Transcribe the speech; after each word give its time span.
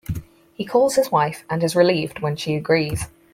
He 0.55 0.65
calls 0.65 0.95
his 0.95 1.11
wife 1.11 1.43
and 1.47 1.63
is 1.63 1.75
relieved 1.75 2.21
when 2.21 2.35
she 2.35 2.55
agrees. 2.55 3.05